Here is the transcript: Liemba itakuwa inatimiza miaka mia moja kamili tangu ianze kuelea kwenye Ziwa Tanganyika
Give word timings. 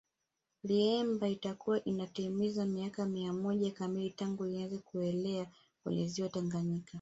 Liemba 0.67 1.25
itakuwa 1.29 1.83
inatimiza 1.85 2.65
miaka 2.65 3.05
mia 3.05 3.33
moja 3.33 3.71
kamili 3.71 4.09
tangu 4.09 4.45
ianze 4.45 4.77
kuelea 4.77 5.45
kwenye 5.83 6.07
Ziwa 6.07 6.29
Tanganyika 6.29 6.89